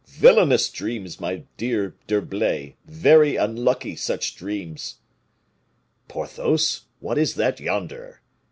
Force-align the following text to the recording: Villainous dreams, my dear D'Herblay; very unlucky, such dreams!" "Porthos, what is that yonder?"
Villainous 0.07 0.67
dreams, 0.71 1.19
my 1.19 1.43
dear 1.57 1.93
D'Herblay; 2.07 2.75
very 2.87 3.35
unlucky, 3.35 3.95
such 3.95 4.35
dreams!" 4.35 4.95
"Porthos, 6.07 6.85
what 6.99 7.19
is 7.19 7.35
that 7.35 7.59
yonder?" 7.59 8.19